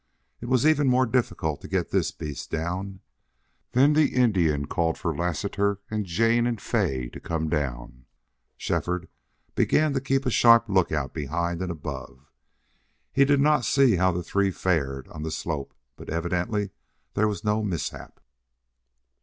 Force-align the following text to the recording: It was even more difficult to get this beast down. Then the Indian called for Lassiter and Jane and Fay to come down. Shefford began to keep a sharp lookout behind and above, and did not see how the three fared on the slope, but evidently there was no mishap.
It 0.39 0.47
was 0.47 0.65
even 0.65 0.87
more 0.87 1.05
difficult 1.05 1.61
to 1.61 1.67
get 1.67 1.91
this 1.91 2.11
beast 2.11 2.49
down. 2.49 3.01
Then 3.73 3.93
the 3.93 4.15
Indian 4.15 4.65
called 4.65 4.97
for 4.97 5.15
Lassiter 5.15 5.79
and 5.91 6.07
Jane 6.07 6.47
and 6.47 6.59
Fay 6.59 7.07
to 7.09 7.19
come 7.19 7.49
down. 7.49 8.05
Shefford 8.57 9.07
began 9.53 9.93
to 9.93 10.01
keep 10.01 10.25
a 10.25 10.31
sharp 10.31 10.67
lookout 10.67 11.13
behind 11.13 11.61
and 11.61 11.69
above, 11.71 12.31
and 13.15 13.27
did 13.27 13.41
not 13.41 13.63
see 13.63 13.97
how 13.97 14.11
the 14.11 14.23
three 14.23 14.49
fared 14.49 15.07
on 15.09 15.21
the 15.21 15.29
slope, 15.29 15.71
but 15.95 16.09
evidently 16.09 16.71
there 17.13 17.27
was 17.27 17.43
no 17.43 17.61
mishap. 17.63 18.19